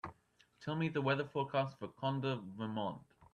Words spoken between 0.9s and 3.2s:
weather forecast for Conda, Vermont